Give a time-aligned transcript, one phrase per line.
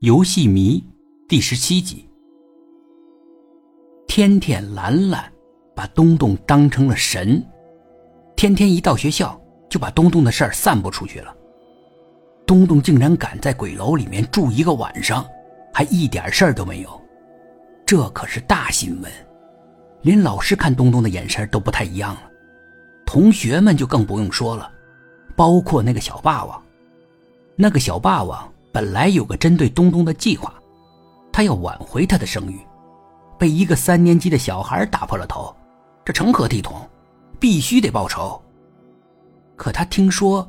[0.00, 0.82] 游戏迷
[1.28, 2.08] 第十七集。
[4.08, 5.30] 天天、兰兰
[5.76, 7.46] 把东东当成了神，
[8.34, 9.38] 天天一到学校
[9.68, 11.36] 就把东东的事儿散布出去了。
[12.46, 15.22] 东东竟然敢在鬼楼里面住一个晚上，
[15.70, 16.98] 还一点事儿都没有，
[17.84, 19.12] 这可是大新闻。
[20.00, 22.22] 连老师看东东的眼神都不太一样了，
[23.04, 24.72] 同学们就更不用说了，
[25.36, 26.62] 包括那个小霸王。
[27.54, 30.54] 那个小霸王本来有个针对东东的计划，
[31.32, 32.60] 他要挽回他的声誉，
[33.38, 35.54] 被一个三年级的小孩打破了头，
[36.04, 36.88] 这成何体统？
[37.38, 38.40] 必须得报仇。
[39.56, 40.46] 可他听说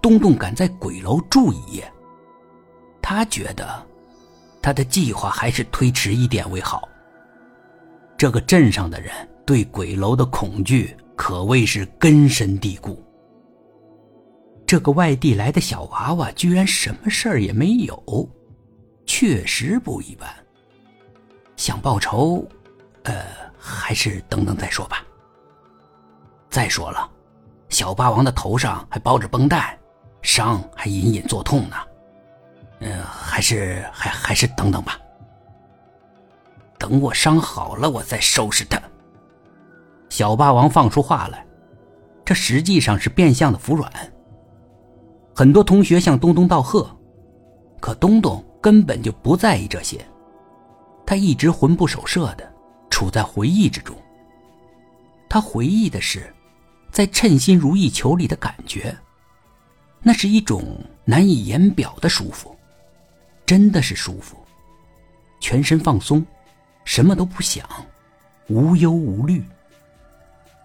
[0.00, 1.92] 东东敢在鬼楼住一夜，
[3.00, 3.86] 他觉得
[4.60, 6.88] 他的计划还是推迟一点为好。
[8.16, 9.12] 这个镇上的人
[9.44, 13.02] 对鬼楼的恐惧可谓是根深蒂固。
[14.72, 18.26] 这个外地来的小娃娃居然什么事儿也没有，
[19.04, 20.26] 确实不一般。
[21.58, 22.42] 想报仇，
[23.02, 23.22] 呃，
[23.58, 25.04] 还是等等再说吧。
[26.48, 27.06] 再说了，
[27.68, 29.78] 小霸王的头上还包着绷带，
[30.22, 31.76] 伤还隐隐作痛呢。
[32.78, 34.98] 嗯，还是还还是等等吧。
[36.78, 38.80] 等我伤好了，我再收拾他。
[40.08, 41.46] 小霸王放出话来，
[42.24, 43.92] 这实际上是变相的服软。
[45.34, 46.88] 很多同学向东东道贺，
[47.80, 50.04] 可东东根本就不在意这些，
[51.06, 52.52] 他一直魂不守舍的
[52.90, 53.96] 处在回忆之中。
[55.28, 56.32] 他回忆的是，
[56.90, 58.94] 在称心如意球里的感觉，
[60.02, 62.54] 那是一种难以言表的舒服，
[63.46, 64.36] 真的是舒服，
[65.40, 66.24] 全身放松，
[66.84, 67.66] 什么都不想，
[68.48, 69.42] 无忧无虑。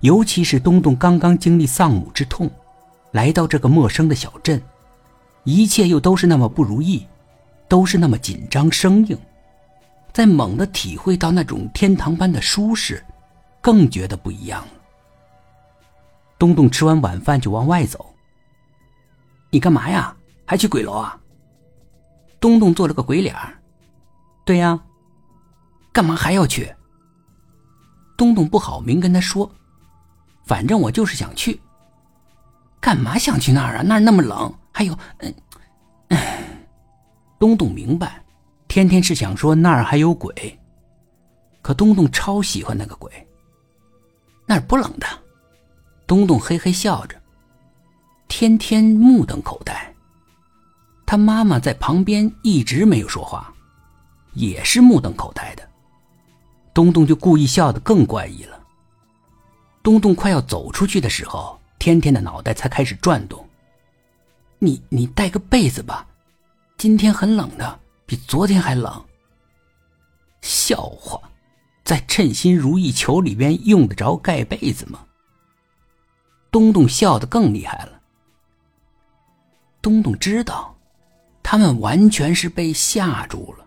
[0.01, 2.51] 尤其是东东刚刚经历丧母之痛。
[3.11, 4.61] 来到这个陌生的小镇，
[5.44, 7.05] 一切又都是那么不如意，
[7.67, 9.17] 都是那么紧张生硬。
[10.13, 13.03] 在猛地体会到那种天堂般的舒适，
[13.62, 14.68] 更觉得不一样了。
[16.40, 18.13] 东东吃完晚饭就往外走。
[19.50, 20.16] 你干嘛呀？
[20.45, 21.19] 还去鬼楼啊？
[22.39, 23.57] 东东做了个鬼脸儿
[24.45, 24.79] 对呀。
[25.91, 26.74] 干嘛还要去？
[28.16, 29.51] 东东不好明跟他说，
[30.45, 31.59] 反正我就是想去。
[32.79, 33.81] 干嘛想去那儿啊？
[33.83, 34.97] 那儿那么冷，还有……
[35.19, 35.33] 嗯，
[37.39, 38.23] 东东明白，
[38.67, 40.57] 天天是想说那儿还有鬼，
[41.61, 43.11] 可东东超喜欢那个鬼。
[44.45, 45.07] 那儿不冷的，
[46.05, 47.21] 东东嘿嘿笑着。
[48.29, 49.94] 天天目瞪口呆，
[51.05, 53.53] 他妈妈在旁边一直没有说话，
[54.33, 55.67] 也是目瞪口呆的。
[56.73, 58.59] 东东就故意笑得更怪异了。
[59.81, 61.56] 东东快要走出去的时候。
[61.79, 63.47] 天天的脑袋才开始转动。
[64.59, 66.07] 你你带个被子吧，
[66.77, 69.05] 今天很冷的，比昨天还冷。
[70.41, 71.19] 笑话，
[71.83, 75.05] 在称心如意球里边用得着盖被子吗？
[76.49, 78.01] 东东笑得更厉害了。
[79.81, 80.75] 东东知道，
[81.44, 83.65] 他们完全是被吓住了，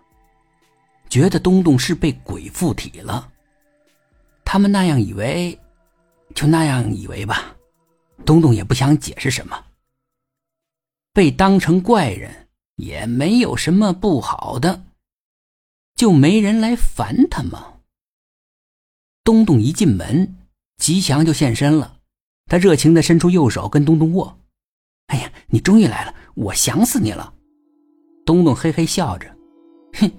[1.09, 3.29] 觉得东东是被鬼附体了。
[4.43, 5.57] 他们那样以为，
[6.35, 7.50] 就那样以为吧。
[8.25, 9.65] 东东也不想解释什么，
[11.13, 14.83] 被当成怪人也没有什么不好的，
[15.95, 17.73] 就没人来烦他吗？
[19.23, 20.35] 东东一进门，
[20.77, 21.97] 吉祥就现身了，
[22.47, 24.37] 他热情的伸出右手跟东东握。
[25.07, 27.33] 哎呀，你终于来了，我想死你了。
[28.25, 29.27] 东东嘿嘿笑着，
[29.93, 30.11] 哼，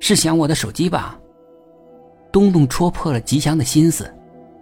[0.00, 1.18] 是想我的手机吧？
[2.30, 4.12] 东东戳破了吉祥的心思，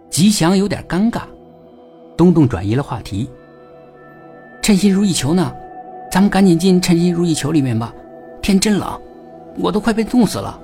[0.09, 1.27] 吉祥有点尴尬。
[2.17, 3.29] 东东转移了话题。
[4.61, 5.53] 称心如意球呢？
[6.11, 7.93] 咱们赶紧进称心如意球里面吧。
[8.41, 8.99] 天真冷，
[9.57, 10.59] 我都快被冻死了。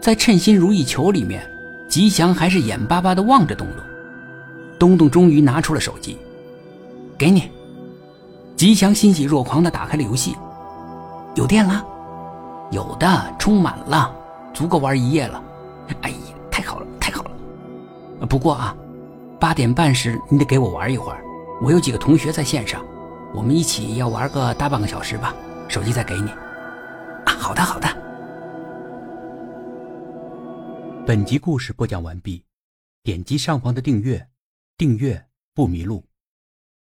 [0.00, 1.42] 在称心如意球里面，
[1.88, 3.76] 吉祥还是眼巴巴地望着东东。
[4.78, 6.18] 东东终于拿出了手机，
[7.16, 7.50] 给你。
[8.56, 10.36] 吉祥欣喜若狂地打开了游戏，
[11.34, 11.84] 有电了？
[12.72, 14.12] 有的，充满了，
[14.52, 15.42] 足够玩一夜了。
[16.02, 16.16] 哎呀，
[16.50, 18.26] 太好了，太好了。
[18.26, 18.76] 不过啊。
[19.40, 21.24] 八点半时，你得给我玩一会儿。
[21.62, 22.84] 我有几个同学在线上，
[23.34, 25.34] 我们一起要玩个大半个小时吧。
[25.66, 26.28] 手机再给你。
[26.28, 27.88] 啊，好的，好的。
[31.06, 32.44] 本集故事播讲完毕，
[33.02, 34.28] 点击上方的订阅，
[34.76, 36.04] 订阅不迷路。